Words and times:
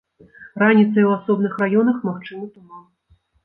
Раніцай 0.63 1.03
у 1.11 1.11
асобных 1.17 1.59
раёнах 1.67 2.03
магчымы 2.11 2.53
туман. 2.59 2.85